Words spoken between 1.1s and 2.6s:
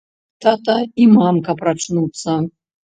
мамка прачнуцца.